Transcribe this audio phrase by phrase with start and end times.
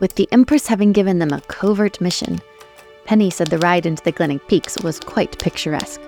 [0.00, 2.40] with the Empress having given them a covert mission.
[3.04, 6.00] Penny said the ride into the Glenick Peaks was quite picturesque.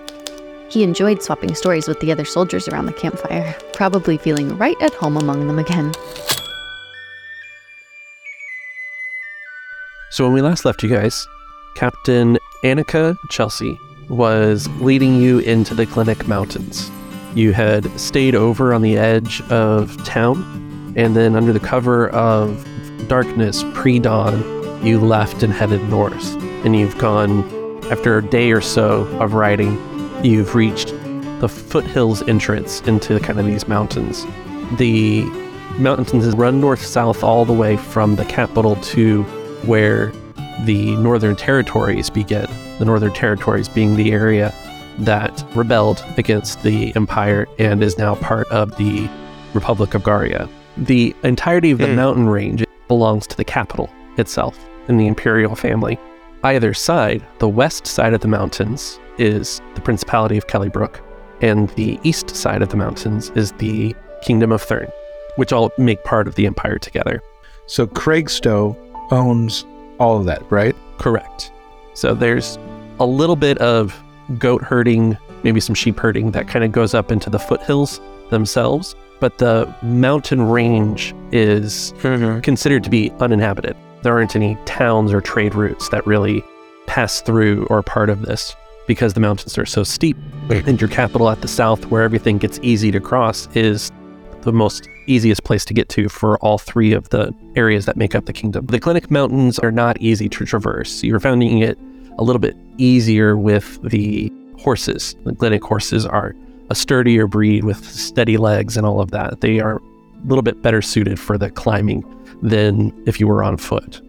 [0.69, 4.95] He enjoyed swapping stories with the other soldiers around the campfire, probably feeling right at
[4.95, 5.93] home among them again.
[10.11, 11.27] So when we last left you guys,
[11.75, 13.79] Captain Annika Chelsea
[14.09, 16.91] was leading you into the Glenick Mountains.
[17.35, 20.43] You had stayed over on the edge of town,
[20.97, 22.67] and then under the cover of
[23.09, 24.43] darkness pre dawn,
[24.85, 26.35] you left and headed north.
[26.65, 27.43] And you've gone,
[27.91, 29.79] after a day or so of riding,
[30.25, 30.89] you've reached
[31.41, 34.25] the foothills entrance into kind of these mountains.
[34.79, 35.25] The
[35.79, 39.23] mountains run north south all the way from the capital to
[39.65, 40.13] where
[40.65, 42.47] the Northern Territories begin.
[42.79, 44.55] The Northern Territories being the area
[44.99, 49.09] that rebelled against the Empire and is now part of the
[49.55, 50.49] Republic of Garia.
[50.77, 51.97] The entirety of the Hmm.
[51.97, 55.99] mountain range belongs to the capital itself and the imperial family.
[56.43, 61.01] Either side, the west side of the mountains is the Principality of Kellybrook,
[61.41, 64.89] and the east side of the mountains is the Kingdom of Thurn,
[65.37, 67.23] which all make part of the Empire together.
[67.67, 68.77] So Craigstow
[69.13, 69.65] owns
[69.99, 70.75] all of that, right?
[70.99, 71.53] Correct.
[71.95, 72.59] So there's
[72.99, 74.03] a little bit of
[74.39, 78.01] goat herding, maybe some sheep herding that kind of goes up into the foothills
[78.33, 82.41] themselves, but the mountain range is mm-hmm.
[82.41, 83.77] considered to be uninhabited.
[84.03, 86.43] There aren't any towns or trade routes that really
[86.87, 88.57] pass through or part of this
[88.89, 90.17] because the mountains are so steep.
[90.49, 90.69] Mm-hmm.
[90.69, 93.93] And your capital at the south, where everything gets easy to cross, is
[94.41, 98.15] the most easiest place to get to for all three of the areas that make
[98.15, 98.67] up the kingdom.
[98.67, 101.03] The Glenick Mountains are not easy to traverse.
[101.05, 101.79] You're finding it
[102.19, 105.15] a little bit easier with the horses.
[105.25, 106.35] The Glenick horses are
[106.73, 109.43] a sturdier breed with steady legs and all of that.
[109.43, 112.03] They are a little bit better suited for the climbing
[112.41, 114.01] than if you were on foot.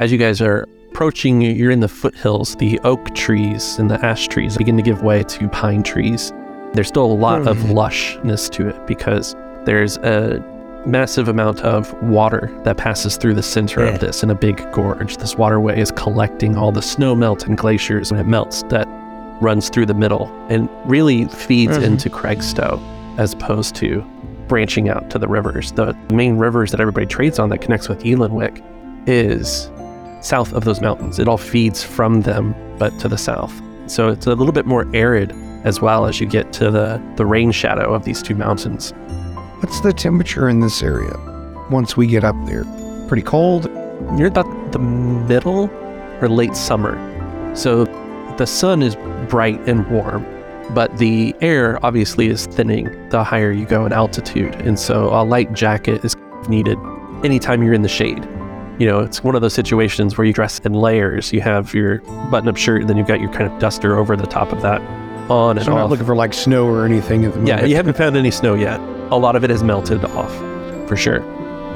[0.00, 2.56] As you guys are approaching, you're in the foothills.
[2.56, 6.30] The oak trees and the ash trees begin to give way to pine trees.
[6.74, 7.72] There's still a lot of hmm.
[7.72, 10.44] lushness to it because there's a
[10.84, 13.92] massive amount of water that passes through the center Yeah.
[13.92, 15.16] of this in a big gorge.
[15.16, 18.86] This waterway is collecting all the snow melt and glaciers when it melts that
[19.40, 21.82] runs through the middle and really feeds Mhm.
[21.84, 22.78] into Craigstow
[23.18, 24.04] as opposed to
[24.48, 25.72] branching out to the rivers.
[25.72, 28.60] The main rivers that everybody trades on that connects with Ealanwick
[29.06, 29.70] is
[30.20, 31.18] south of those mountains.
[31.18, 33.52] It all feeds from them, but to the south.
[33.86, 35.32] So it's a little bit more arid
[35.64, 38.92] as well as you get to the, the rain shadow of these two mountains.
[39.60, 41.14] What's the temperature in this area
[41.70, 42.64] once we get up there?
[43.08, 43.66] Pretty cold?
[44.16, 45.70] You're about the middle
[46.22, 46.96] or late summer.
[47.54, 47.84] So
[48.40, 48.96] the sun is
[49.28, 50.24] bright and warm,
[50.70, 54.54] but the air obviously is thinning the higher you go in altitude.
[54.62, 56.16] And so a light jacket is
[56.48, 56.78] needed
[57.22, 58.26] anytime you're in the shade.
[58.78, 61.34] You know, it's one of those situations where you dress in layers.
[61.34, 61.98] You have your
[62.30, 64.62] button up shirt, and then you've got your kind of duster over the top of
[64.62, 64.80] that
[65.30, 65.90] on and So I'm not off.
[65.90, 67.60] looking for like snow or anything at the moment.
[67.60, 68.80] Yeah, you haven't found any snow yet.
[69.10, 70.34] A lot of it has melted off,
[70.88, 71.20] for sure.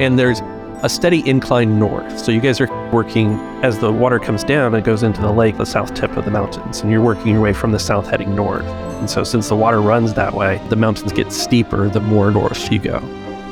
[0.00, 0.40] And there's
[0.84, 2.18] a steady incline north.
[2.22, 3.32] So you guys are working
[3.64, 6.30] as the water comes down, it goes into the lake, the south tip of the
[6.30, 8.66] mountains, and you're working your way from the south heading north.
[8.66, 12.70] And so since the water runs that way, the mountains get steeper the more north
[12.70, 13.00] you go.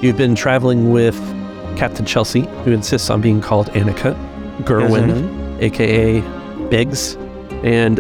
[0.03, 1.16] You've been traveling with
[1.75, 4.14] Captain Chelsea, who insists on being called Annika,
[4.64, 5.62] Gerwin, mm-hmm.
[5.62, 6.20] aka
[6.69, 7.14] Biggs,
[7.64, 7.99] and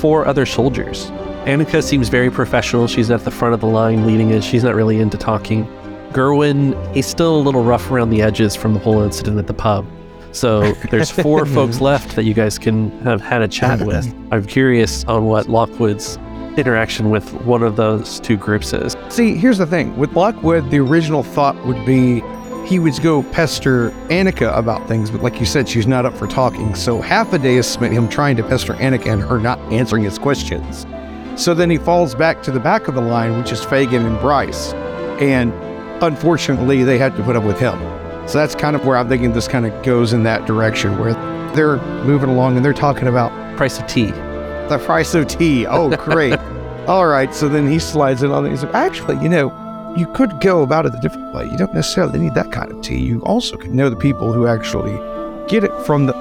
[0.00, 1.06] four other soldiers.
[1.44, 2.88] Annika seems very professional.
[2.88, 4.42] She's at the front of the line leading it.
[4.42, 5.68] She's not really into talking.
[6.12, 9.54] Gerwin, he's still a little rough around the edges from the whole incident at the
[9.54, 9.86] pub.
[10.32, 14.12] So there's four folks left that you guys can have had a chat with.
[14.30, 16.18] I'm curious on what Lockwood's
[16.56, 18.96] interaction with one of those two groups is.
[19.08, 19.96] See, here's the thing.
[19.96, 22.22] With Lockwood, the original thought would be
[22.66, 26.26] he would go pester Annika about things, but like you said, she's not up for
[26.26, 26.74] talking.
[26.74, 30.04] So half a day is spent him trying to pester Annika and her not answering
[30.04, 30.86] his questions.
[31.34, 34.18] So then he falls back to the back of the line, which is Fagan and
[34.20, 34.72] Bryce.
[35.20, 35.52] And
[36.02, 37.78] unfortunately, they had to put up with him.
[38.28, 41.14] So that's kind of where I'm thinking this kind of goes in that direction, where
[41.54, 44.10] they're moving along and they're talking about Price of tea.
[44.10, 45.66] the price of tea.
[45.66, 46.38] Oh, great.
[46.88, 47.32] All right.
[47.34, 48.50] So then he slides in on it.
[48.50, 49.52] He's like, actually, you know,
[49.96, 51.48] you could go about it a different way.
[51.50, 52.98] You don't necessarily need that kind of tea.
[52.98, 54.92] You also could know the people who actually
[55.48, 56.12] get it from the.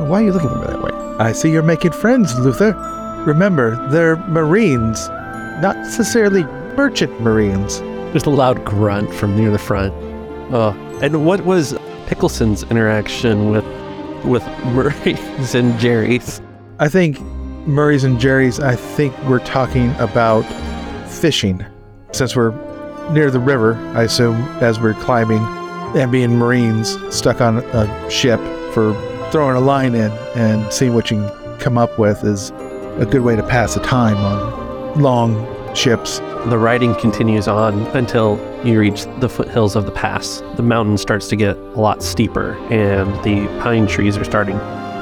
[0.00, 0.90] Why are you looking at me that way?
[1.18, 2.72] I see you're making friends, Luther.
[3.26, 5.08] Remember, they're Marines,
[5.60, 6.42] not necessarily
[6.74, 7.80] merchant Marines.
[8.10, 9.94] There's a loud grunt from near the front.
[10.52, 10.70] Oh,
[11.00, 11.74] and what was
[12.06, 13.64] Pickelson's interaction with
[14.24, 16.40] with Murray's and Jerry's?
[16.78, 17.20] I think
[17.66, 20.42] Murray's and Jerry's, I think we're talking about
[21.08, 21.64] fishing.
[22.12, 22.50] Since we're
[23.12, 25.42] near the river, I assume, as we're climbing
[25.96, 28.40] and being Marines stuck on a ship
[28.72, 28.94] for
[29.30, 32.50] throwing a line in and seeing what you can come up with is
[32.98, 35.34] a good way to pass the time on long
[35.76, 36.18] ships.
[36.46, 40.42] The riding continues on until you reach the foothills of the pass.
[40.56, 44.58] The mountain starts to get a lot steeper, and the pine trees are starting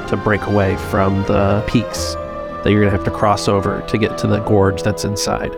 [0.07, 2.15] to break away from the peaks
[2.63, 5.53] that you're going to have to cross over to get to the gorge that's inside.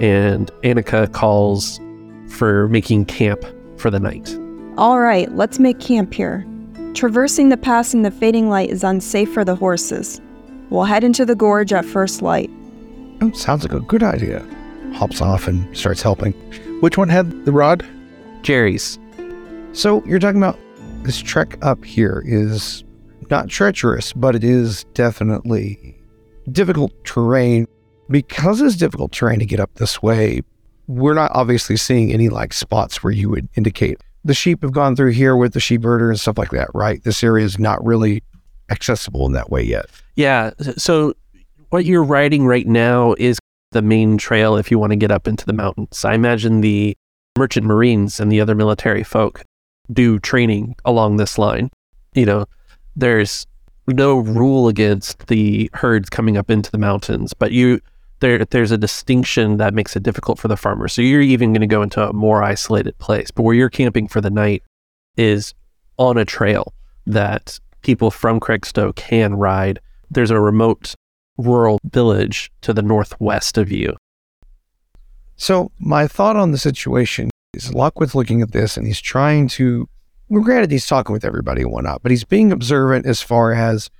[0.00, 1.80] And Annika calls
[2.28, 3.44] for making camp
[3.78, 4.36] for the night.
[4.78, 6.46] All right, let's make camp here.
[6.94, 10.20] Traversing the pass in the fading light is unsafe for the horses.
[10.70, 12.50] We'll head into the gorge at first light.
[13.20, 14.46] Oh, sounds like a good idea.
[14.94, 16.32] Hops off and starts helping.
[16.80, 17.84] Which one had the rod?
[18.42, 18.98] Jerry's.
[19.72, 20.58] So you're talking about
[21.02, 22.84] this trek up here is
[23.30, 25.96] not treacherous, but it is definitely
[26.50, 27.66] difficult terrain.
[28.08, 30.42] Because it's difficult terrain to get up this way,
[30.86, 34.96] we're not obviously seeing any like spots where you would indicate the sheep have gone
[34.96, 37.02] through here with the sheep herder and stuff like that, right?
[37.04, 38.22] This area is not really
[38.70, 39.86] accessible in that way yet.
[40.16, 40.50] Yeah.
[40.76, 41.14] So
[41.70, 43.38] what you're riding right now is
[43.72, 46.04] the main trail if you want to get up into the mountains.
[46.04, 46.96] I imagine the
[47.36, 49.42] merchant marines and the other military folk
[49.92, 51.70] do training along this line.
[52.14, 52.46] You know,
[52.94, 53.46] there's
[53.86, 57.80] no rule against the herds coming up into the mountains, but you
[58.20, 60.94] there there's a distinction that makes it difficult for the farmers.
[60.94, 63.30] So you're even going to go into a more isolated place.
[63.30, 64.62] But where you're camping for the night
[65.16, 65.54] is
[65.98, 66.72] on a trail
[67.06, 69.80] that people from Craigstow can ride.
[70.10, 70.94] There's a remote
[71.38, 73.96] rural village to the northwest of you.
[75.36, 79.88] So my thought on the situation is Lockwood's looking at this and he's trying to
[80.28, 83.90] well, granted he's talking with everybody and whatnot, but he's being observant as far as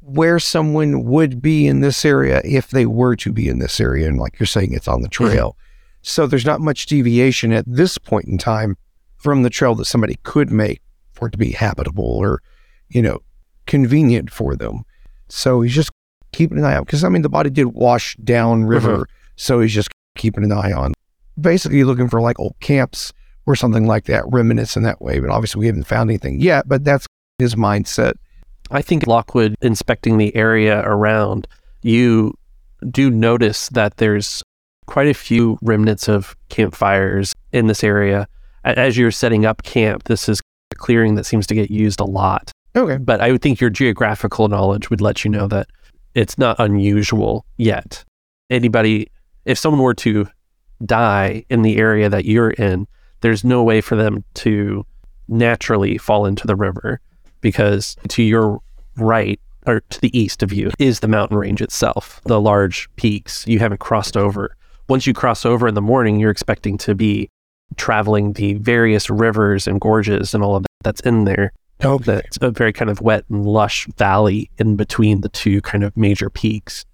[0.00, 4.08] where someone would be in this area if they were to be in this area.
[4.08, 5.50] And like you're saying, it's on the trail.
[5.50, 5.62] Mm-hmm.
[6.02, 8.76] So there's not much deviation at this point in time
[9.16, 10.80] from the trail that somebody could make
[11.12, 12.42] for it to be habitable or,
[12.88, 13.20] you know,
[13.66, 14.84] convenient for them.
[15.28, 15.90] So he's just
[16.36, 19.12] keeping an eye out because I mean the body did wash down river, mm-hmm.
[19.36, 20.92] so he's just keeping an eye on.
[21.40, 23.12] Basically, looking for like old camps
[23.46, 25.18] or something like that, remnants in that way.
[25.18, 26.68] But obviously, we haven't found anything yet.
[26.68, 27.06] But that's
[27.38, 28.14] his mindset.
[28.70, 31.46] I think Lockwood inspecting the area around,
[31.82, 32.34] you
[32.90, 34.42] do notice that there's
[34.86, 38.28] quite a few remnants of campfires in this area.
[38.64, 40.40] As you're setting up camp, this is
[40.72, 42.50] a clearing that seems to get used a lot.
[42.74, 42.98] Okay.
[42.98, 45.68] But I would think your geographical knowledge would let you know that
[46.16, 48.02] it's not unusual yet.
[48.48, 49.08] Anybody,
[49.44, 50.26] if someone were to
[50.84, 52.86] die in the area that you're in,
[53.20, 54.84] there's no way for them to
[55.28, 57.00] naturally fall into the river
[57.42, 58.60] because to your
[58.96, 63.46] right or to the east of you is the mountain range itself, the large peaks
[63.46, 64.56] you haven't crossed over.
[64.88, 67.28] Once you cross over in the morning, you're expecting to be
[67.76, 71.52] traveling the various rivers and gorges and all of that that's in there.
[71.84, 72.04] Okay.
[72.04, 75.96] That's a very kind of wet and lush valley in between the two kind of
[75.96, 76.84] major peaks.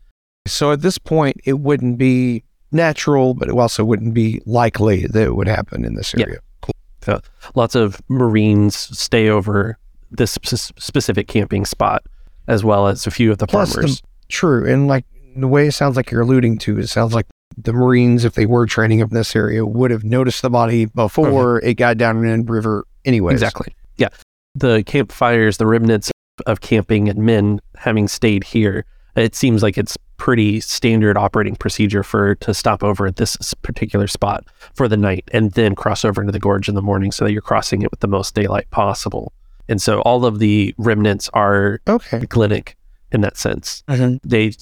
[0.46, 2.43] So at this point, it wouldn't be
[2.73, 6.34] natural, but it also wouldn't be likely that it would happen in this area.
[6.34, 6.38] Yeah.
[6.62, 6.75] Cool.
[7.02, 7.20] So
[7.55, 9.79] lots of Marines stay over
[10.11, 12.02] this specific camping spot,
[12.49, 14.00] as well as a few of the Plus farmers.
[14.00, 14.67] The, true.
[14.67, 15.05] And like
[15.37, 17.26] the way it sounds like you're alluding to, it sounds like
[17.56, 20.87] the Marines, if they were training up in this area, would have noticed the body
[20.87, 21.69] before mm-hmm.
[21.69, 23.32] it got down in the river anyway.
[23.32, 23.75] Exactly.
[23.96, 24.08] Yeah.
[24.54, 26.10] The campfires, the remnants
[26.46, 28.85] of camping and men having stayed here,
[29.16, 34.06] it seems like it's pretty standard operating procedure for to stop over at this particular
[34.06, 34.44] spot
[34.75, 37.32] for the night and then cross over into the gorge in the morning so that
[37.32, 39.32] you're crossing it with the most daylight possible.
[39.68, 42.21] And so all of the remnants are okay.
[42.21, 42.75] Glenic
[43.11, 43.82] in that sense.
[43.88, 44.16] Mm-hmm.
[44.28, 44.52] They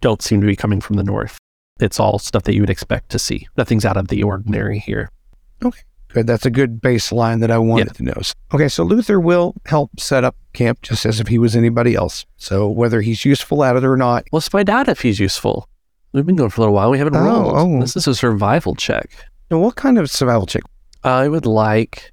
[0.00, 1.38] don't seem to be coming from the north.
[1.80, 3.48] It's all stuff that you would expect to see.
[3.56, 5.10] Nothing's out of the ordinary here.
[5.64, 5.82] Okay.
[6.22, 8.14] That's a good baseline that I wanted to know.
[8.52, 12.24] Okay, so Luther will help set up camp just as if he was anybody else.
[12.36, 14.24] So whether he's useful at it or not.
[14.32, 15.68] Let's find out if he's useful.
[16.12, 16.90] We've been going for a little while.
[16.90, 17.54] We haven't oh, rolled.
[17.56, 17.80] Oh.
[17.80, 19.10] This is a survival check.
[19.50, 20.62] Now, what kind of survival check?
[21.02, 22.12] I would like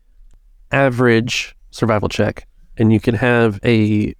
[0.71, 4.15] average survival check, and you can have a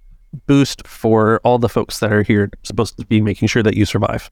[0.46, 3.84] boost for all the folks that are here supposed to be making sure that you
[3.84, 4.30] survive.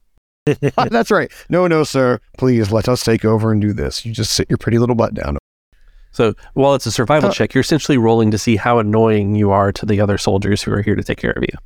[0.90, 1.30] That's right.
[1.48, 2.20] No, no, sir.
[2.38, 4.04] Please let us take over and do this.
[4.04, 5.38] You just sit your pretty little butt down.
[6.12, 9.50] So while it's a survival uh, check, you're essentially rolling to see how annoying you
[9.50, 11.56] are to the other soldiers who are here to take care of you.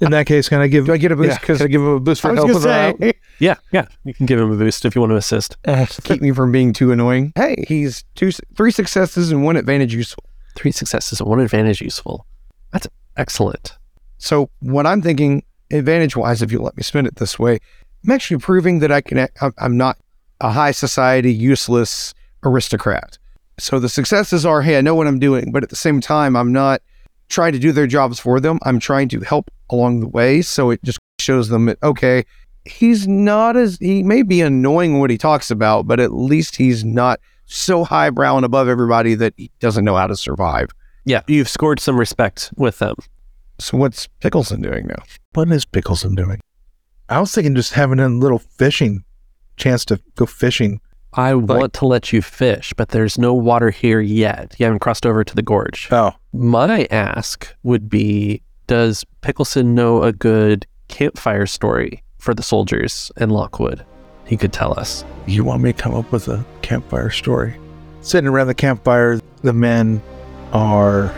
[0.00, 0.86] In that case, can I give?
[0.86, 1.30] Do I get a boost?
[1.30, 3.86] Yeah, can I give him a boost for I helping say, Yeah, yeah.
[4.04, 5.56] You can give him a boost if you want to assist.
[5.66, 7.32] Uh, keep me from being too annoying.
[7.34, 10.22] Hey, he's two, three successes and one advantage useful.
[10.54, 12.26] Three successes and one advantage useful.
[12.70, 12.86] That's
[13.16, 13.76] excellent.
[14.18, 17.60] So what I'm thinking, advantage wise, if you let me spin it this way,
[18.04, 19.28] I'm actually proving that I can.
[19.58, 19.98] I'm not
[20.40, 23.18] a high society useless aristocrat.
[23.58, 26.36] So the successes are, hey, I know what I'm doing, but at the same time,
[26.36, 26.82] I'm not
[27.28, 28.58] trying to do their jobs for them.
[28.64, 30.42] I'm trying to help along the way.
[30.42, 32.24] So it just shows them that, okay,
[32.64, 36.84] he's not as, he may be annoying what he talks about, but at least he's
[36.84, 40.70] not so highbrow and above everybody that he doesn't know how to survive.
[41.04, 42.96] Yeah, you've scored some respect with them.
[43.58, 45.02] So what's Pickelson doing now?
[45.34, 46.40] What is Pickelson doing?
[47.08, 49.04] I was thinking just having a little fishing
[49.56, 50.80] chance to go fishing.
[51.12, 54.56] I want to let you fish, but there's no water here yet.
[54.58, 55.88] You haven't crossed over to the gorge.
[55.92, 63.12] Oh, My ask would be Does Pickelson know a good campfire story for the soldiers
[63.16, 63.84] in Lockwood?
[64.24, 65.04] He could tell us.
[65.26, 67.54] you want me to come up with a campfire story?
[68.00, 70.02] Sitting around the campfire, the men
[70.52, 71.14] are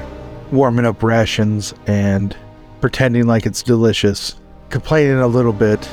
[0.52, 2.36] warming up rations and
[2.80, 4.34] pretending like it's delicious,
[4.70, 5.88] complaining a little bit.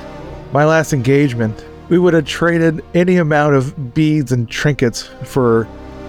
[0.51, 5.67] My last engagement, we would have traded any amount of beads and trinkets for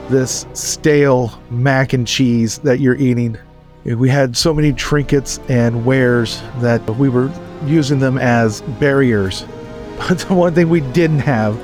[0.08, 3.38] this stale mac and cheese that you're eating.
[3.84, 7.30] We had so many trinkets and wares that we were
[7.64, 9.44] using them as barriers.
[9.96, 11.56] But the one thing we didn't have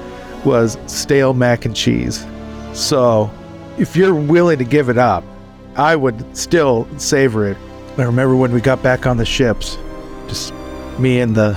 [0.47, 2.25] was stale mac and cheese.
[2.73, 3.29] So,
[3.77, 5.25] if you're willing to give it up,
[5.75, 7.57] I would still savor it.
[7.99, 9.79] I remember when we got back on the ships,
[10.29, 10.55] just
[11.01, 11.55] me and the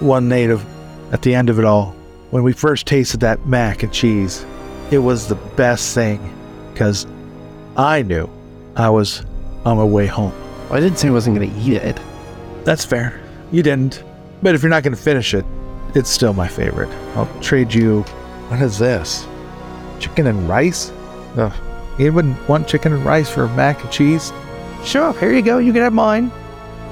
[0.00, 0.64] one native
[1.12, 1.94] at the end of it all,
[2.30, 4.44] when we first tasted that mac and cheese,
[4.90, 6.34] it was the best thing
[6.72, 7.06] because
[7.76, 8.28] I knew
[8.74, 9.24] I was
[9.64, 10.32] on my way home.
[10.70, 12.00] I didn't say I wasn't going to eat it.
[12.64, 13.20] That's fair.
[13.52, 14.02] You didn't.
[14.42, 15.44] But if you're not going to finish it,
[15.94, 16.90] it's still my favorite.
[17.16, 18.02] I'll trade you.
[18.48, 19.26] What is this?
[19.98, 20.92] Chicken and rice?
[21.36, 21.52] Ugh.
[21.98, 24.32] You wouldn't want chicken and rice for mac and cheese?
[24.84, 25.58] Sure, here you go.
[25.58, 26.30] You can have mine.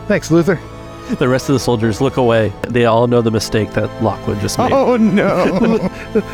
[0.06, 0.58] Thanks, Luther.
[1.18, 2.52] The rest of the soldiers look away.
[2.68, 4.73] They all know the mistake that Lockwood just made.
[4.73, 5.90] Oh, no.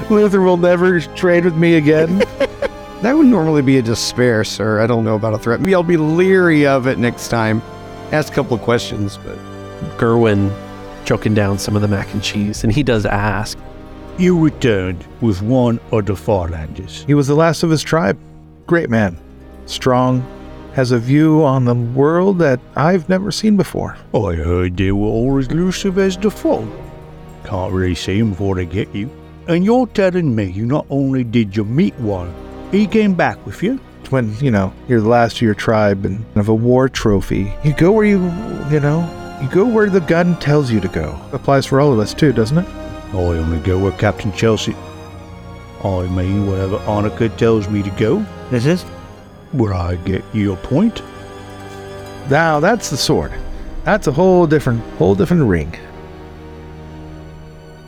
[0.10, 2.18] Luther will never trade with me again.
[3.02, 4.80] that would normally be a despair, sir.
[4.80, 5.60] I don't know about a threat.
[5.60, 7.60] Maybe I'll be leery of it next time.
[8.12, 9.36] Ask a couple of questions, but
[9.98, 10.54] Gerwin
[11.04, 13.58] choking down some of the mac and cheese, and he does ask,
[14.18, 17.04] You returned with one of the Farlanders.
[17.06, 18.18] he was the last of his tribe.
[18.66, 19.18] Great man.
[19.66, 20.24] Strong.
[20.74, 23.96] Has a view on the world that I've never seen before.
[24.14, 26.68] Oh, I heard they were all as elusive as the fog.
[27.44, 29.10] Can't really see 'em before they get you.
[29.48, 32.32] And you're telling me you not only did you meet one,
[32.70, 33.80] he came back with you?
[34.08, 37.72] when you know you're the last of your tribe and of a war trophy you
[37.74, 38.18] go where you
[38.68, 39.06] you know
[39.40, 42.32] you go where the gun tells you to go applies for all of us too
[42.32, 42.66] doesn't it
[43.12, 44.76] I only go where Captain Chelsea.
[45.82, 48.24] I mean, wherever Annika tells me to go.
[48.50, 48.84] This is
[49.52, 51.02] where I get your point.
[52.30, 53.32] now that's the sword
[53.84, 55.76] that's a whole different whole different ring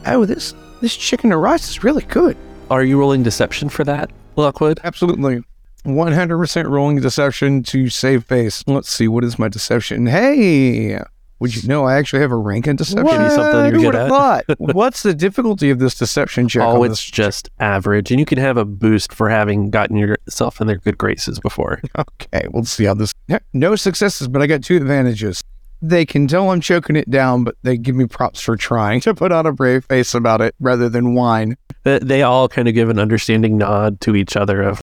[0.07, 2.37] oh, this this chicken and rice is really good.
[2.71, 4.81] Are you rolling deception for that, Lockwood?
[4.83, 5.42] Absolutely.
[5.85, 8.62] 100% rolling deception to save face.
[8.66, 10.07] Let's see, what is my deception?
[10.07, 11.00] Hey,
[11.43, 13.05] would you know I actually have a rank in deception?
[13.07, 14.09] Give me something you're Who good would've at.
[14.09, 14.45] thought?
[14.59, 16.63] What's the difficulty of this deception check?
[16.63, 17.05] Oh, it's this?
[17.11, 20.97] just average, and you can have a boost for having gotten yourself in their good
[20.99, 21.81] graces before.
[21.99, 23.13] Okay, we'll see how this.
[23.29, 25.43] Yeah, No successes, but I got two advantages.
[25.83, 29.15] They can tell I'm choking it down, but they give me props for trying to
[29.15, 31.57] put on a brave face about it rather than whine.
[31.83, 34.81] They- They all kind of give an understanding nod to each other of,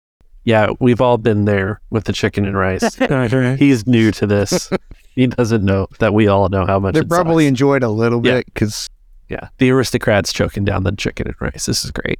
[0.46, 2.96] yeah, we've all been there with the chicken and rice.
[3.60, 4.70] He's new to this.
[5.15, 7.50] He doesn't know that we all know how much They probably sucks.
[7.50, 8.36] enjoyed a little Yeah.
[8.36, 8.88] bit because
[9.27, 11.65] Yeah, the aristocrats choking down the chicken and rice.
[11.65, 12.19] This is great.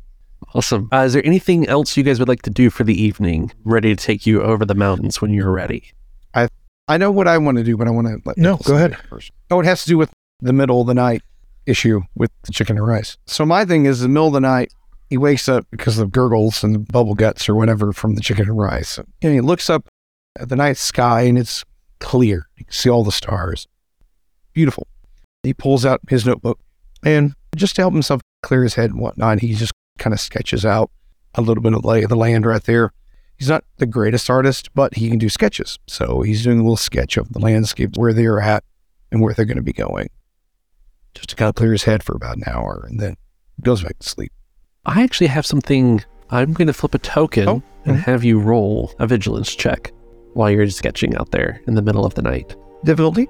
[0.56, 0.90] Awesome.
[0.92, 3.52] Uh, is there anything else you guys would like to do for the evening?
[3.64, 5.92] Ready to take you over the mountains when you're ready?
[6.34, 6.48] I
[6.88, 8.96] I know what I want to do, but I want to let No, go ahead.
[9.10, 9.32] first.
[9.52, 10.12] Oh, it has to do with
[10.42, 11.22] the middle of the night
[11.66, 13.18] issue with the chicken and rice.
[13.26, 14.72] So my thing is, the middle of the night,
[15.10, 18.58] he wakes up because of gurgles and bubble guts or whatever from the chicken and
[18.58, 19.86] rice, and he looks up
[20.40, 21.64] at the night sky and it's
[22.00, 22.48] clear.
[22.58, 23.68] You can see all the stars.
[24.54, 24.88] Beautiful.
[25.44, 26.60] He pulls out his notebook
[27.04, 30.66] and just to help himself clear his head and whatnot, he just kind of sketches
[30.66, 30.90] out
[31.36, 32.92] a little bit of lay of the land right there.
[33.38, 35.78] He's not the greatest artist, but he can do sketches.
[35.88, 38.64] So he's doing a little sketch of the landscape, where they're at
[39.12, 40.10] and where they're going to be going,
[41.14, 43.16] just to kind of clear his head for about an hour, and then
[43.62, 44.32] goes back to sleep.
[44.86, 46.04] I actually have something.
[46.30, 48.04] I'm going to flip a token Oh, and mhm.
[48.04, 49.92] have you roll a vigilance check
[50.36, 52.56] while you're sketching out there in the middle of the night.
[52.84, 53.28] Difficulty?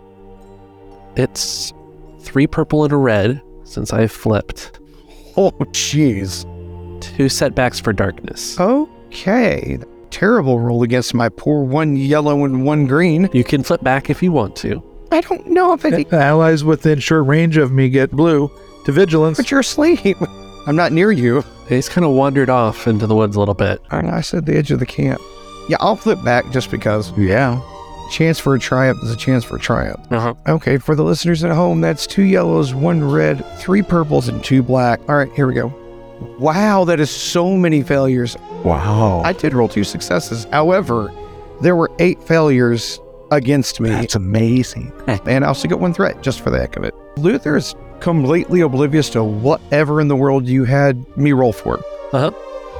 [1.15, 1.71] It's
[2.19, 4.79] three purple and a red since I flipped.
[5.37, 6.43] Oh, jeez.
[7.01, 8.59] Two setbacks for darkness.
[8.59, 9.77] Okay.
[10.09, 13.29] Terrible roll against my poor one yellow and one green.
[13.33, 14.83] You can flip back if you want to.
[15.11, 16.05] I don't know if any.
[16.11, 18.49] allies within short range of me get blue
[18.85, 20.17] to vigilance But you're asleep.
[20.67, 21.43] I'm not near you.
[21.69, 23.81] He's kind of wandered off into the woods a little bit.
[23.91, 25.21] And I said the edge of the camp.
[25.69, 27.11] Yeah, I'll flip back just because.
[27.17, 27.61] yeah
[28.09, 29.99] chance for a triumph is a chance for a triumph.
[30.11, 30.33] Uh-huh.
[30.47, 34.63] Okay, for the listeners at home, that's two yellows, one red, three purples, and two
[34.63, 34.99] black.
[35.09, 35.73] All right, here we go.
[36.39, 38.37] Wow, that is so many failures.
[38.63, 39.21] Wow.
[39.25, 40.45] I did roll two successes.
[40.51, 41.11] However,
[41.61, 42.99] there were eight failures
[43.31, 44.91] against me, That's amazing.
[45.07, 46.93] and I also got one threat just for the heck of it.
[47.17, 51.79] Luther is completely oblivious to whatever in the world you had me roll for.
[52.13, 52.31] Uh huh.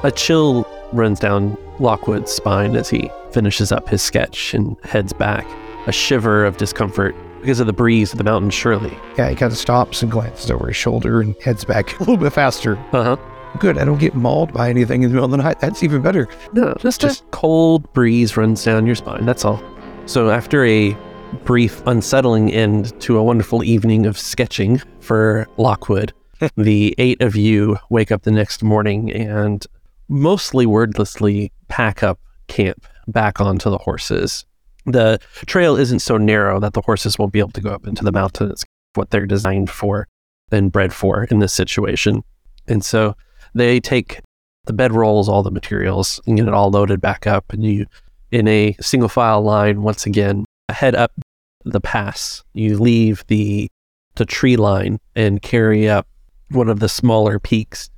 [0.04, 5.46] A chill runs down Lockwood's spine as he finishes up his sketch and heads back.
[5.86, 8.96] A shiver of discomfort because of the breeze of the mountain, surely.
[9.16, 12.16] Yeah, he kind of stops and glances over his shoulder and heads back a little
[12.16, 12.76] bit faster.
[12.92, 13.16] Uh huh.
[13.60, 15.60] Good, I don't get mauled by anything in the middle of the night.
[15.60, 16.28] That's even better.
[16.52, 19.24] No, just a cold breeze runs down your spine.
[19.24, 19.62] That's all.
[20.06, 20.96] So after a
[21.44, 26.12] brief, unsettling end to a wonderful evening of sketching for Lockwood,
[26.56, 29.66] the eight of you wake up the next morning and
[30.08, 34.44] mostly wordlessly pack up camp back onto the horses.
[34.84, 38.04] The trail isn't so narrow that the horses won't be able to go up into
[38.04, 38.50] the mountain.
[38.50, 40.06] It's what they're designed for
[40.52, 42.22] and bred for in this situation.
[42.68, 43.16] And so
[43.54, 44.20] they take
[44.66, 47.52] the bedrolls, all the materials, and get it all loaded back up.
[47.52, 47.86] And you,
[48.30, 51.12] in a single file line, once again, head up
[51.64, 52.42] the pass.
[52.54, 53.68] You leave the
[54.14, 56.08] the tree line and carry up
[56.50, 57.90] one of the smaller peaks,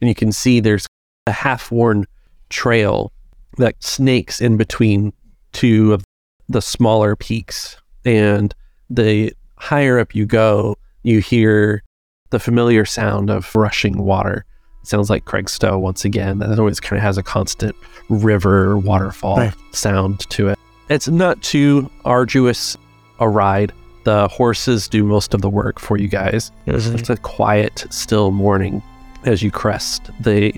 [0.00, 0.86] and you can see there's
[1.26, 2.06] a half-worn
[2.48, 3.12] trail
[3.58, 5.12] that snakes in between
[5.52, 6.04] two of
[6.48, 7.76] the smaller peaks.
[8.04, 8.54] And
[8.90, 11.82] the higher up you go, you hear
[12.30, 14.44] the familiar sound of rushing water.
[14.82, 16.38] It sounds like Craigstow once again.
[16.38, 17.76] That always kind of has a constant
[18.08, 19.54] river waterfall Right.
[19.72, 20.58] sound to it.
[20.88, 22.76] It's not too arduous
[23.20, 23.72] a ride.
[24.04, 26.50] The horses do most of the work for you guys.
[26.66, 26.96] Mm-hmm.
[26.96, 28.82] It's a quiet, still morning
[29.24, 30.52] as you crest the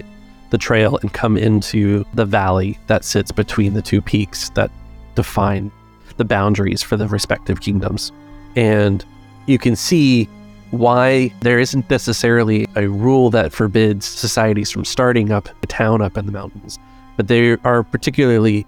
[0.55, 4.71] the trail and come into the valley that sits between the two peaks that
[5.17, 5.73] define
[6.17, 8.13] the boundaries for the respective kingdoms.
[8.55, 9.05] And
[9.47, 10.29] you can see
[10.71, 16.17] why there isn't necessarily a rule that forbids societies from starting up a town up
[16.17, 16.79] in the mountains,
[17.17, 18.65] but they are particularly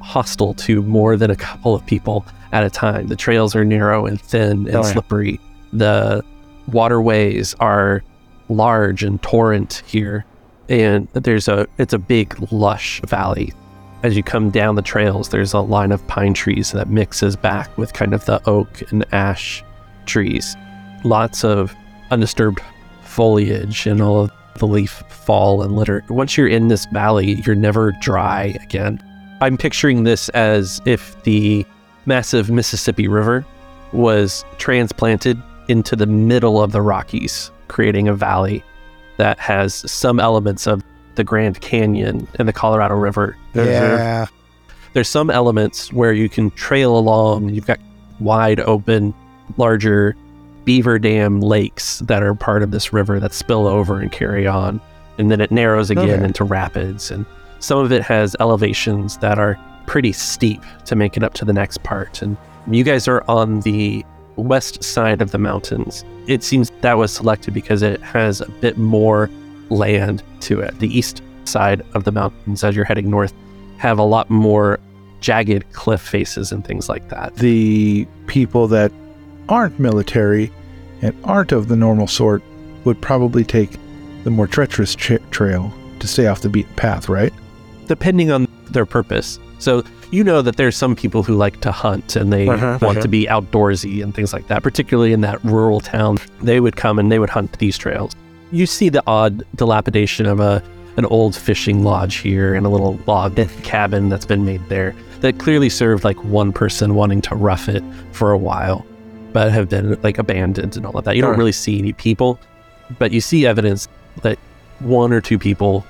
[0.00, 3.08] hostile to more than a couple of people at a time.
[3.08, 4.92] The trails are narrow and thin and Oh, yeah.
[4.92, 5.40] slippery.
[5.74, 6.24] The
[6.68, 8.02] waterways are
[8.48, 10.24] large and torrent here,
[10.68, 13.52] and there's a it's a big lush valley.
[14.02, 17.76] As you come down the trails, there's a line of pine trees that mixes back
[17.78, 19.64] with kind of the oak and ash
[20.04, 20.56] trees.
[21.02, 21.74] Lots of
[22.10, 22.60] undisturbed
[23.02, 26.04] foliage and all of the leaf fall and litter.
[26.08, 29.02] Once you're in this valley, you're never dry again.
[29.40, 31.66] I'm picturing this as if the
[32.06, 33.44] massive Mississippi River
[33.92, 38.62] was transplanted into the middle of the Rockies, creating a valley
[39.16, 40.82] that has some elements of
[41.14, 43.36] the Grand Canyon and the Colorado River.
[43.54, 44.26] Yeah.
[44.92, 47.50] There's some elements where you can trail along.
[47.50, 47.78] You've got
[48.20, 49.14] wide open,
[49.56, 50.14] larger
[50.64, 54.80] beaver dam lakes that are part of this river that spill over and carry on.
[55.18, 56.24] And then it narrows again Okay.
[56.24, 57.10] into rapids.
[57.10, 57.24] And
[57.60, 61.52] some of it has elevations that are pretty steep to make it up to the
[61.52, 62.20] next part.
[62.20, 62.36] And
[62.68, 64.04] you guys are on the
[64.36, 66.04] west side of the mountains.
[66.26, 69.30] It seems that was selected because it has a bit more
[69.70, 70.78] land to it.
[70.78, 73.34] The east side of the mountains, as you're heading north,
[73.78, 74.80] have a lot more
[75.20, 77.34] jagged cliff faces and things like that.
[77.36, 78.92] The people that
[79.48, 80.52] aren't military
[81.02, 82.42] and aren't of the normal sort
[82.84, 83.78] would probably take
[84.24, 87.32] the more treacherous tra- trail to stay off the beaten path, right?
[87.86, 89.38] depending on their purpose.
[89.58, 92.98] So you know that there's some people who like to hunt and they Uh-huh, want
[92.98, 93.00] uh-huh.
[93.02, 96.18] to be outdoorsy and things like that, particularly in that rural town.
[96.42, 98.12] They would come and they would hunt these trails.
[98.52, 100.62] You see the odd dilapidation of a
[100.96, 105.38] an old fishing lodge here and a little log cabin that's been made there that
[105.38, 108.86] clearly served like one person wanting to rough it for a while,
[109.34, 111.14] but have been like abandoned and all of that.
[111.16, 112.38] You don't really see any people,
[112.98, 113.88] but you see evidence
[114.22, 114.38] that
[114.78, 115.84] one or two people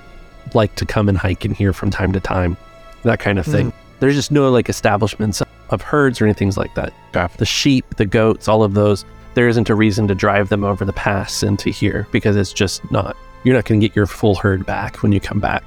[0.54, 2.56] like to come and hike in here from time to time,
[3.06, 3.72] that kind of thing.
[3.72, 3.74] Mm.
[4.00, 6.92] There's just no like establishments of herds or anything like that.
[7.14, 7.34] Okay.
[7.38, 10.84] The sheep, the goats, all of those, there isn't a reason to drive them over
[10.84, 14.34] the pass into here because it's just not, you're not going to get your full
[14.34, 15.64] herd back when you come back.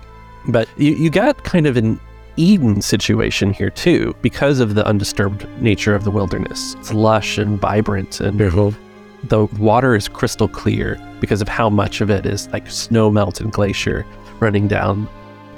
[0.47, 1.99] But you, you got kind of an
[2.37, 6.75] Eden situation here too because of the undisturbed nature of the wilderness.
[6.79, 12.09] It's lush and vibrant and the water is crystal clear because of how much of
[12.09, 14.05] it is like snow melt and glacier
[14.39, 15.09] running down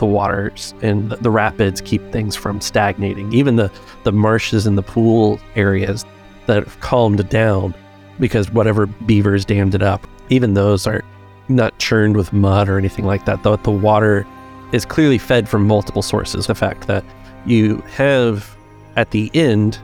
[0.02, 3.72] the waters and the, the rapids keep things from stagnating even the
[4.04, 6.04] the marshes and the pool areas
[6.48, 7.74] that have calmed down
[8.20, 11.04] because whatever beavers dammed it up even those are
[11.50, 14.26] not churned with mud or anything like that though the water
[14.72, 17.06] is clearly fed from multiple sources the fact that
[17.46, 18.56] you have
[18.98, 19.76] at the end,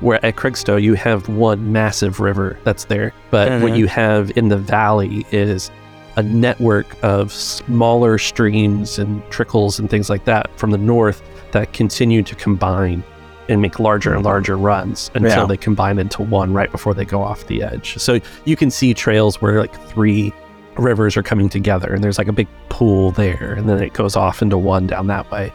[0.00, 3.12] where at Craigstow, you have one massive river that's there.
[3.30, 3.78] But what Mhm.
[3.78, 5.70] you have in the valley is
[6.16, 11.22] a network of smaller streams and trickles and things like that from the north
[11.52, 13.02] that continue to combine
[13.48, 15.46] and make larger and larger runs until Yeah.
[15.46, 17.98] they combine into one right before they go off the edge.
[17.98, 20.32] So you can see trails where like three
[20.78, 24.16] rivers are coming together and there's like a big pool there and then it goes
[24.16, 25.52] off into one down that way.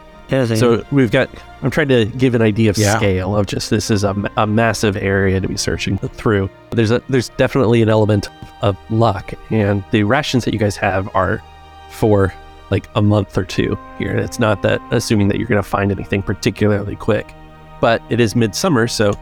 [0.56, 1.28] So we've got,
[1.62, 2.96] I'm trying to give an idea of Yeah.
[2.96, 6.48] scale of just this is a, a massive area to be searching through.
[6.70, 8.28] There's a, there's definitely an element
[8.62, 11.42] of luck and the rations that you guys have are
[11.90, 12.32] for
[12.70, 14.16] like a month or two here.
[14.16, 17.34] It's not that assuming that you're going to find anything particularly quick,
[17.80, 18.86] but it is midsummer.
[18.86, 19.12] So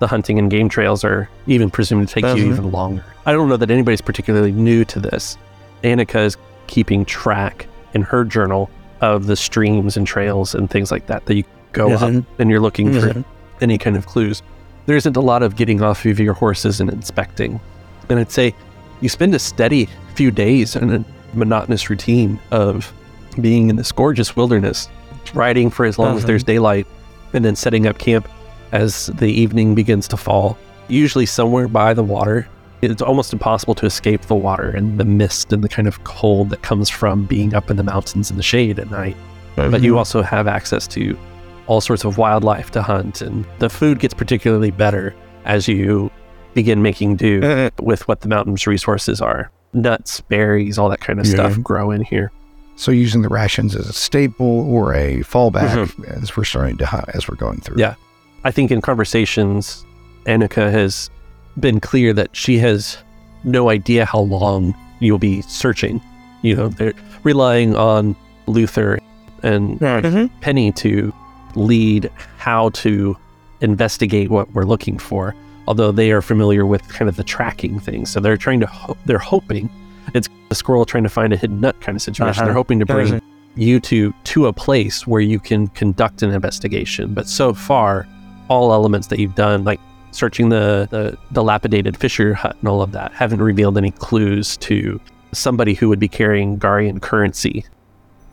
[0.00, 2.52] the hunting and game trails are even presumed to take you Mhm.
[2.52, 3.04] even longer.
[3.26, 5.36] I don't know that anybody's particularly new to this.
[5.82, 11.06] Annika is keeping track in her journal of the streams and trails and things like
[11.06, 13.24] that that you go up and you're looking for Mhm.
[13.60, 14.42] any kind of clues.
[14.86, 17.60] There isn't a lot of getting off of your horses and inspecting.
[18.08, 18.54] And I'd say
[19.00, 21.04] you spend a steady few days in a
[21.34, 22.92] monotonous routine of
[23.40, 24.88] being in this gorgeous wilderness,
[25.34, 26.86] riding for as long as there's daylight,
[27.32, 28.28] and then setting up camp
[28.72, 32.48] as the evening begins to fall, usually somewhere by the water.
[32.82, 36.50] It's almost impossible to escape the water and the mist and the kind of cold
[36.50, 39.16] that comes from being up in the mountains in the shade at night.
[39.56, 41.16] But you also have access to
[41.66, 46.10] all sorts of wildlife to hunt, and the food gets particularly better as you
[46.54, 47.70] begin making do eh.
[47.80, 49.50] with what the mountain's resources are.
[49.72, 51.34] Nuts, berries, all that kind of Yeah.
[51.34, 52.32] stuff grow in here.
[52.76, 56.04] So using the rations as a staple or a fallback mm-hmm.
[56.04, 57.76] as we're starting to hunt, as we're going through.
[57.78, 57.94] Yeah.
[58.42, 59.84] I think in conversations,
[60.24, 61.10] Annika has
[61.58, 62.96] been clear that she has
[63.44, 66.00] no idea how long you'll be searching.
[66.42, 68.98] You know, they're relying on Luther
[69.42, 70.34] and mm-hmm.
[70.40, 71.12] Penny to
[71.56, 73.16] lead how to
[73.60, 75.34] investigate what we're looking for.
[75.66, 78.96] Although they are familiar with kind of the tracking thing, so they're trying to ho-
[79.04, 79.70] they're hoping
[80.14, 82.40] it's a squirrel trying to find a hidden nut kind of situation.
[82.40, 82.46] Uh-huh.
[82.46, 83.20] They're hoping to bring
[83.56, 87.14] you to to a place where you can conduct an investigation.
[87.14, 88.08] But so far,
[88.48, 92.92] all elements that you've done, like searching the the dilapidated Fisher hut and all of
[92.92, 95.00] that, haven't revealed any clues to
[95.32, 97.64] somebody who would be carrying Garian currency.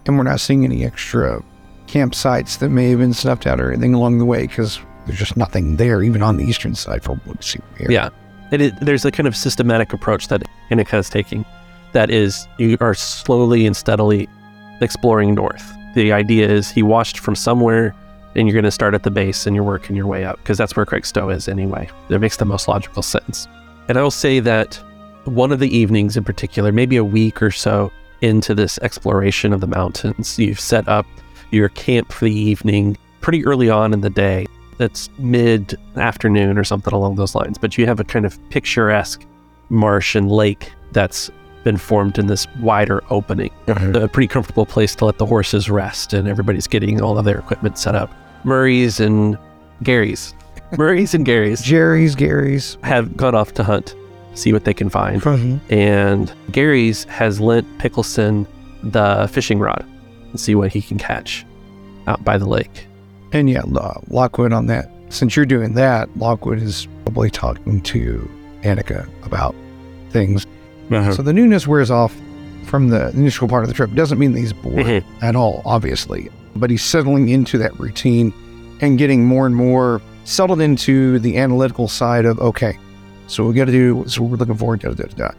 [0.05, 1.43] And we're not seeing any extra
[1.87, 5.37] campsites that may have been snuffed out or anything along the way because there's just
[5.37, 7.87] nothing there, even on the eastern side from what we see here.
[7.89, 8.09] Yeah.
[8.51, 11.45] Is- there's a kind of systematic approach that Annika is taking
[11.93, 14.27] that is you are slowly and steadily
[14.81, 15.73] exploring north.
[15.95, 17.95] The idea is he watched from somewhere
[18.35, 20.57] and you're going to start at the base and you're working your way up because
[20.57, 21.89] that's where Craigstow is anyway.
[22.09, 23.47] It makes the most logical sense.
[23.87, 24.75] And I will say that
[25.23, 29.61] one of the evenings in particular, maybe a week or so into this exploration of
[29.61, 31.05] the mountains, you've set up
[31.51, 34.45] your camp for the evening pretty early on in the day
[34.77, 37.57] that's mid afternoon or something along those lines.
[37.57, 39.25] But you have a kind of picturesque
[39.69, 41.29] marsh and lake that's
[41.63, 43.51] been formed in this wider opening.
[43.67, 43.91] Uh-huh.
[44.01, 47.39] A pretty comfortable place to let the horses rest, and everybody's getting all of their
[47.39, 48.11] equipment set up.
[48.43, 49.37] Murray's and
[49.83, 50.33] Gary's.
[50.77, 52.77] Murray's and Gary's Jerry's, Gary's.
[52.83, 53.95] have gone off to hunt,
[54.35, 55.25] see what they can find.
[55.25, 55.57] Uh-huh.
[55.69, 58.47] And Gary's has lent Pickelson
[58.83, 59.85] the fishing rod
[60.31, 61.45] and see what he can catch
[62.07, 62.87] out by the lake.
[63.33, 64.89] And yeah, Lo- Lockwood on that.
[65.09, 68.29] Since you're doing that, Lockwood is probably talking to
[68.61, 69.55] Annika about
[70.09, 70.45] things.
[70.89, 72.15] So the newness wears off
[72.65, 73.93] from the initial part of the trip.
[73.93, 75.03] Doesn't mean that he's bored Mhm.
[75.21, 78.33] at all, obviously, but he's settling into that routine
[78.81, 82.77] and getting more and more settled into the analytical side of okay,
[83.27, 84.03] so we got to do.
[84.07, 85.31] So we're looking forward to da, da, da.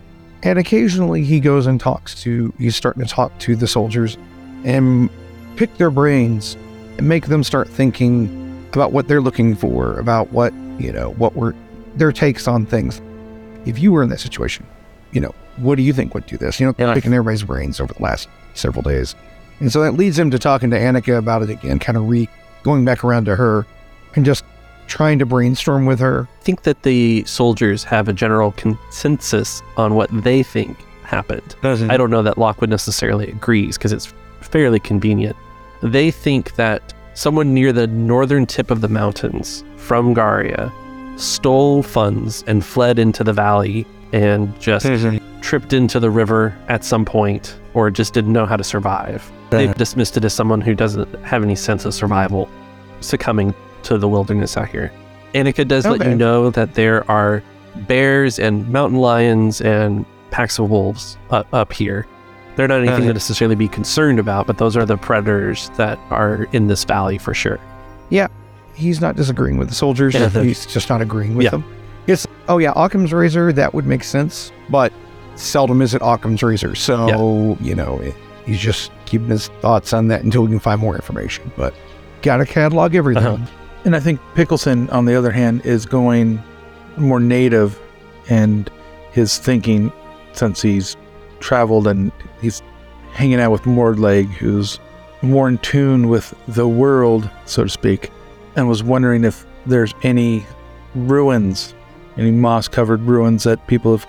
[0.42, 2.52] And occasionally he goes and talks to.
[2.58, 4.16] He's starting to talk to the soldiers
[4.64, 5.08] and
[5.56, 6.56] pick their brains
[6.98, 11.34] and make them start thinking about what they're looking for, about what you know, what
[11.34, 11.54] were
[11.96, 13.00] their takes on things.
[13.66, 14.64] If you were in that situation,
[15.12, 16.60] you know, what do you think would do this?
[16.60, 16.94] You know, Yeah.
[16.94, 19.16] picking everybody's brains over the last several days.
[19.58, 22.28] And so that leads him to talking to Annika about it again, kind of re
[22.62, 23.66] going back around to her
[24.14, 24.44] and just
[24.86, 26.28] trying to brainstorm with her.
[26.40, 31.56] I think that the soldiers have a general consensus on what they think happened.
[31.64, 35.36] I don't know that Lockwood necessarily agrees because it's fairly convenient.
[35.82, 40.72] They think that someone near the northern tip of the mountains from Garia
[41.18, 44.86] stole funds and fled into the valley and just
[45.40, 49.30] tripped into the river at some point or just didn't know how to survive.
[49.50, 52.48] They've dismissed it as someone who doesn't have any sense of survival
[53.00, 54.92] succumbing to the wilderness out here.
[55.34, 57.42] Annika does let you know that there are
[57.86, 62.06] bears and mountain lions and packs of wolves up, up here.
[62.58, 66.48] They're not anything to necessarily be concerned about, but those are the predators that are
[66.52, 67.60] in this valley for sure.
[68.10, 68.26] Yeah.
[68.74, 70.12] He's not disagreeing with the soldiers.
[70.14, 71.50] Yeah, the- he's just not agreeing with Yeah.
[71.50, 71.64] them.
[72.08, 74.92] It's oh yeah, Occam's razor that would make sense, but
[75.36, 76.74] seldom is it Occam's razor.
[76.74, 80.80] So you know it, he's just keeping his thoughts on that until we can find
[80.80, 81.52] more information.
[81.56, 81.74] But
[82.22, 83.24] gotta catalog everything.
[83.24, 83.46] Uh-huh.
[83.84, 86.42] And I think Pickelson, on the other hand, is going
[86.96, 87.78] more native
[88.28, 88.68] and
[89.12, 89.92] his thinking
[90.32, 90.96] since he's
[91.40, 92.62] traveled and he's
[93.12, 94.78] hanging out with Mordleg, who's
[95.22, 98.10] more in tune with the world, so to speak,
[98.56, 100.46] and was wondering if there's any
[100.94, 101.74] ruins,
[102.16, 104.06] any moss covered ruins that people have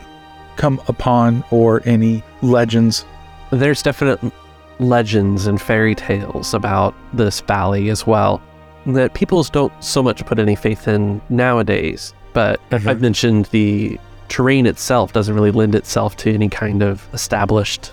[0.56, 3.06] come upon, or any legends.
[3.52, 4.20] There's definite
[4.80, 8.42] legends and fairy tales about this valley as well
[8.86, 12.14] that people don't so much put any faith in nowadays.
[12.34, 12.88] But mm-hmm.
[12.88, 17.92] I've mentioned the terrain itself doesn't really lend itself to any kind of established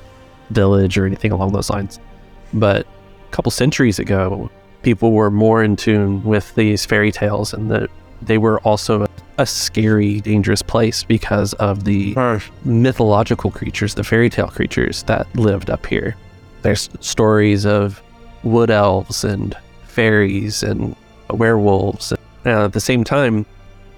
[0.51, 1.99] village or anything along those lines.
[2.55, 4.51] But a couple centuries ago,
[4.83, 7.91] people were more in tune with these fairy tales and that
[8.23, 9.07] they were also
[9.39, 12.15] a scary, dangerous place because of the
[12.65, 16.17] mythological creatures, the fairy tale creatures that lived up here.
[16.63, 18.03] There's stories of
[18.43, 20.97] wood elves and fairies and
[21.31, 22.13] werewolves.
[22.45, 23.45] And at the same time,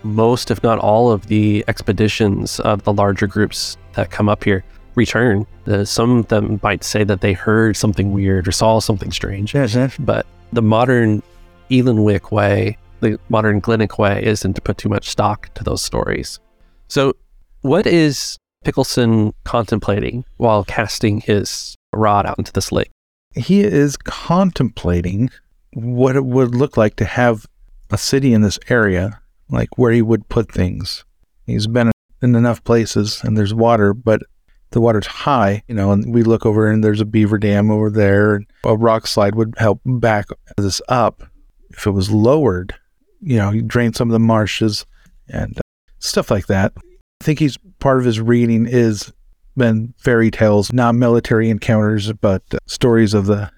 [0.02, 4.64] most, if not all, of the expeditions of the larger groups that come up here
[4.94, 5.46] return.
[5.66, 9.52] Uh, some of them might say that they heard something weird or saw something strange.
[9.98, 11.22] But the modern
[11.70, 16.40] Ealanwick way, the modern Glenick way, isn't to put too much stock to those stories.
[16.88, 17.14] So,
[17.60, 22.90] what is Pickelson contemplating while casting his rod out into this lake?
[23.38, 25.30] he is contemplating
[25.72, 27.46] what it would look like to have
[27.90, 31.04] a city in this area, like where he would put things.
[31.46, 31.90] He's been
[32.22, 34.22] in enough places and there's water, but
[34.70, 37.90] the water's high, you know, and we look over and there's a beaver dam over
[37.90, 38.34] there.
[38.34, 41.22] And a rock slide would help back this up.
[41.70, 42.74] If it was lowered,
[43.20, 44.84] you know, you drain some of the marshes
[45.28, 45.60] and uh,
[45.98, 46.72] stuff like that.
[46.76, 49.12] I think he's part of his reading is
[49.56, 53.50] been fairy tales, not military encounters, but uh, stories of the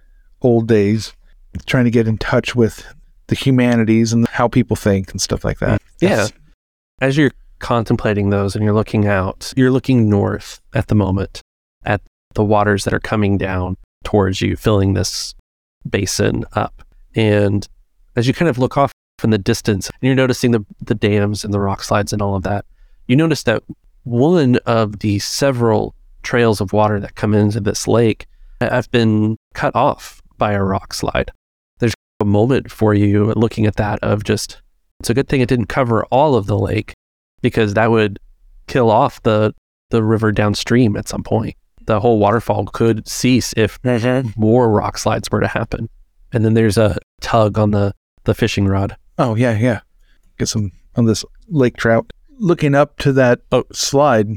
[0.43, 1.13] old days,
[1.67, 2.85] trying to get in touch with
[3.31, 5.81] the humanities and how people think and stuff like that.
[5.81, 5.87] Mm.
[6.01, 6.27] Yeah.
[7.01, 11.41] As you're contemplating those and you're looking out, you're looking north at the moment
[11.85, 12.03] at
[12.35, 15.35] the waters that are coming down towards you, filling this
[15.89, 16.83] basin up.
[17.15, 17.67] And
[18.17, 21.45] as you kind of look off in the distance and you're noticing the, the dams
[21.45, 22.65] and the rock slides and all of that,
[23.07, 23.63] you notice that
[24.03, 28.27] one of the several trails of water that come into this lake
[28.61, 31.31] have been cut off by a rock slide.
[32.21, 34.61] A moment for you looking at that of just,
[35.01, 36.93] it's a good thing it didn't cover all of the lake
[37.41, 38.19] because that would
[38.67, 39.55] kill off the,
[39.89, 41.57] the river downstream at some point.
[41.87, 44.39] The whole waterfall could cease if mm-hmm.
[44.39, 45.89] more rock slides were to happen.
[46.33, 48.97] And then there's a tug on the, the fishing rod.
[49.19, 49.81] Oh, yeah, yeah.
[50.39, 52.13] Get some on this lake trout.
[52.39, 53.65] Looking up to that Oh.
[53.73, 54.29] slide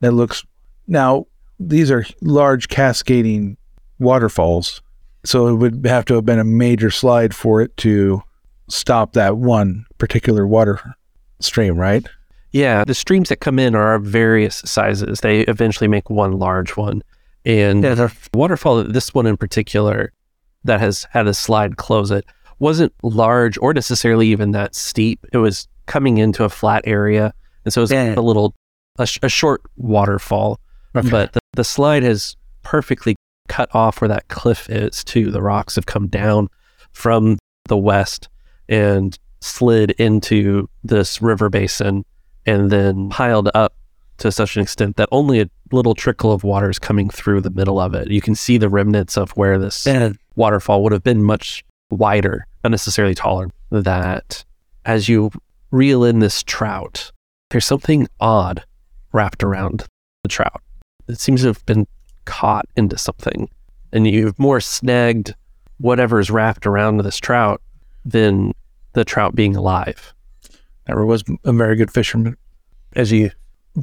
[0.00, 0.44] that looks.
[0.86, 1.26] Now,
[1.60, 3.56] these are large cascading
[3.98, 4.82] waterfalls.
[5.26, 8.22] So it would have to have been a major slide for it to
[8.68, 10.80] stop that one particular water
[11.40, 12.06] stream, right?
[12.52, 15.20] Yeah, the streams that come in are of various sizes.
[15.20, 17.02] They eventually make one large one.
[17.44, 20.12] And the waterfall, this one in particular,
[20.64, 22.24] that has had a slide close it,
[22.58, 25.24] wasn't large or necessarily even that steep.
[25.32, 27.32] It was coming into a flat area.
[27.64, 28.14] And so it was Yeah.
[28.16, 28.54] a little,
[28.98, 30.58] a, sh- a short waterfall.
[30.92, 35.30] But the, the slide has perfectly cut off where that cliff is, too.
[35.30, 36.48] The rocks have come down
[36.92, 38.28] from the west
[38.68, 42.04] and slid into this river basin
[42.46, 43.74] and then piled up
[44.18, 47.50] to such an extent that only a little trickle of water is coming through the
[47.50, 48.10] middle of it.
[48.10, 49.86] You can see the remnants of where this
[50.36, 53.50] waterfall would have been much wider, not necessarily taller.
[53.70, 54.44] That
[54.84, 55.30] as you
[55.70, 57.12] reel in this trout,
[57.50, 58.64] there's something odd
[59.12, 59.84] wrapped around
[60.22, 60.62] the trout.
[61.08, 61.86] It seems to have been
[62.26, 63.48] caught into something,
[63.92, 65.34] and you've more snagged
[65.78, 67.62] whatever's wrapped around this trout
[68.04, 68.52] than
[68.92, 70.12] the trout being alive.
[70.88, 72.36] Never was a very good fisherman.
[72.96, 73.30] as you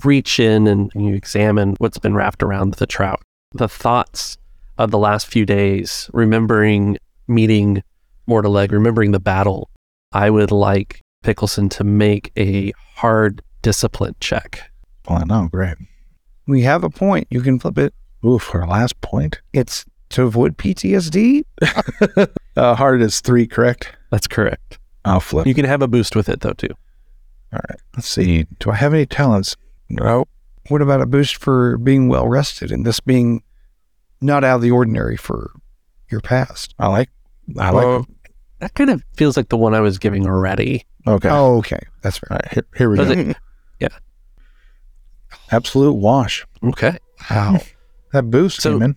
[0.03, 3.21] reach in and you examine what's been wrapped around the trout,
[3.53, 4.37] the thoughts
[4.77, 7.83] of the last few days, remembering meeting
[8.27, 9.69] Mortaleg, remembering the battle,
[10.11, 14.71] I would like Pickelson to make a hard discipline check.
[15.07, 15.77] Well, I know, great.
[16.47, 17.27] We have a point.
[17.29, 17.93] You can flip it.
[18.25, 19.41] Oof, our last point.
[19.53, 21.43] It's to avoid PTSD.
[22.55, 23.91] Uh, hard is three, correct?
[24.11, 24.77] That's correct.
[25.05, 25.47] I'll flip.
[25.47, 26.69] You can have a boost with it though too.
[27.51, 27.79] All right.
[27.95, 28.45] Let's see.
[28.59, 29.57] Do I have any talents?
[29.89, 30.25] No.
[30.69, 33.41] What about a boost for being well rested and this being
[34.21, 35.51] not out of the ordinary for
[36.11, 36.75] your past?
[36.77, 37.09] I like.
[37.57, 38.05] I like.
[38.59, 40.85] That kind of feels like the one I was giving already.
[41.07, 41.29] Okay.
[41.29, 41.79] Oh, okay.
[42.03, 42.41] That's All right.
[42.45, 42.53] right.
[42.53, 43.33] Here, here we go.
[43.79, 43.91] it-
[45.51, 46.45] Absolute wash.
[46.63, 46.97] Okay.
[47.31, 47.59] Wow.
[48.13, 48.95] That boost So- came in.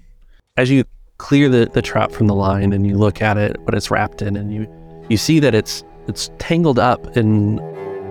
[0.56, 0.84] as you
[1.18, 4.22] clear the, the trout from the line and you look at it, what it's wrapped
[4.22, 4.66] in, and you
[5.08, 7.58] you see that it's it's tangled up in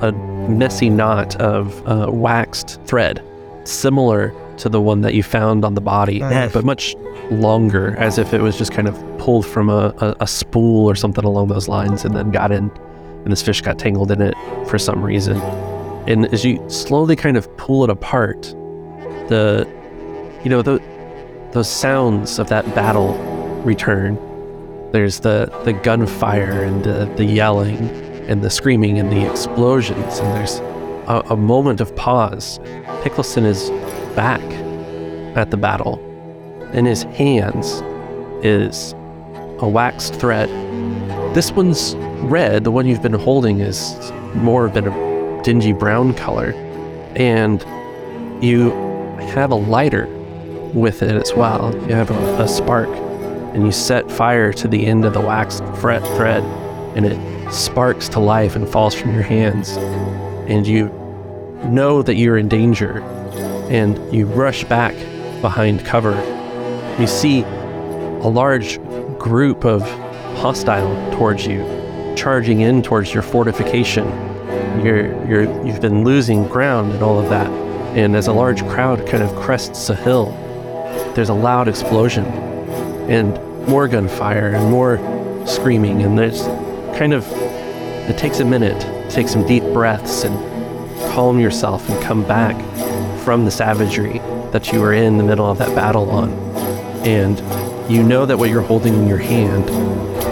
[0.02, 0.12] a
[0.50, 3.22] messy knot of uh, waxed thread,
[3.64, 6.52] similar to the one that you found on the body, Nice.
[6.54, 6.96] but much
[7.32, 10.96] longer, as if it was just kind of pulled from a, a, a spool or
[10.96, 12.70] something along those lines, and then got in,
[13.24, 14.34] and this fish got tangled in it
[14.68, 15.38] for some reason.
[16.08, 18.44] And as you slowly kind of pull it apart,
[19.30, 19.68] the
[20.44, 20.80] you know the
[21.56, 23.14] those sounds of that battle
[23.64, 24.16] return.
[24.92, 27.78] There's the, the gunfire and the, the yelling
[28.28, 30.60] and the screaming and the explosions, and there's
[31.08, 32.60] a, a moment of pause.
[33.04, 33.70] Pickelson is
[34.18, 34.42] back
[35.38, 35.98] at the battle.
[36.74, 37.82] In his hands
[38.44, 38.92] is
[39.60, 40.50] a waxed thread.
[41.34, 46.52] This one's red, the one you've been holding is more of a dingy brown color.
[47.16, 47.62] And
[48.44, 48.72] you
[49.36, 50.06] have a lighter
[50.76, 51.74] with it as well.
[51.88, 55.64] You have a, a spark, and you set fire to the end of the waxed
[55.78, 56.44] fret thread,
[56.96, 59.78] and it sparks to life and falls from your hands.
[60.48, 60.90] And you
[61.64, 63.00] know that you're in danger,
[63.70, 64.94] and you rush back
[65.42, 66.14] behind cover.
[67.00, 68.80] You see a large
[69.18, 69.82] group of
[70.38, 71.64] hostile towards you,
[72.16, 74.06] charging in towards your fortification.
[74.84, 77.50] You're, you're, you've been losing ground and all of that.
[77.98, 80.38] And as a large crowd kind of crests a hill,
[81.16, 82.26] there's a loud explosion
[83.10, 84.98] and more gunfire and more
[85.48, 86.02] screaming.
[86.02, 86.42] And there's
[86.98, 90.38] kind of, it takes a minute to take some deep breaths and
[91.14, 92.56] calm yourself and come back
[93.24, 94.20] from the savagery
[94.52, 96.32] that you were in the middle of that battle on.
[97.08, 97.40] And
[97.90, 99.70] you know that what you're holding in your hand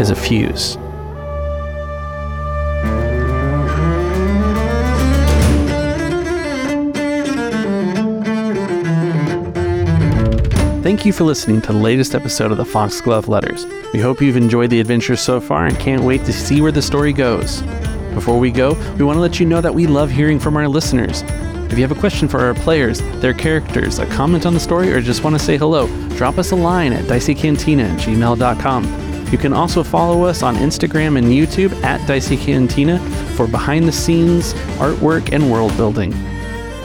[0.01, 0.77] is a fuse.
[10.83, 13.65] Thank you for listening to the latest episode of the Foxglove Letters.
[13.93, 16.81] We hope you've enjoyed the adventure so far and can't wait to see where the
[16.81, 17.61] story goes.
[18.13, 20.67] Before we go, we want to let you know that we love hearing from our
[20.67, 21.21] listeners.
[21.71, 24.91] If you have a question for our players, their characters, a comment on the story,
[24.91, 29.29] or just want to say hello, drop us a line at diceycantina at gmail.com.
[29.31, 32.99] You can also follow us on Instagram and YouTube at diceycantina
[33.37, 36.11] for behind the scenes artwork and world building.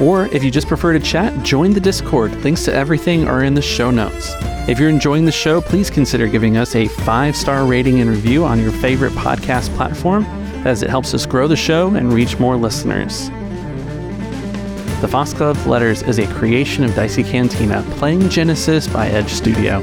[0.00, 2.32] Or if you just prefer to chat, join the Discord.
[2.44, 4.34] Links to everything are in the show notes.
[4.68, 8.44] If you're enjoying the show, please consider giving us a five star rating and review
[8.44, 10.24] on your favorite podcast platform,
[10.64, 13.28] as it helps us grow the show and reach more listeners.
[15.00, 19.80] The Foxglove Letters is a creation of Dicey Cantina, playing Genesys by Edge Studio.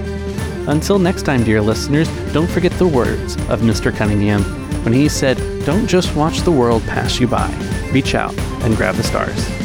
[0.67, 3.95] Until next time, dear listeners, don't forget the words of Mr.
[3.95, 4.43] Cunningham
[4.83, 7.49] when he said, Don't just watch the world pass you by,
[7.91, 9.64] reach out and grab the stars.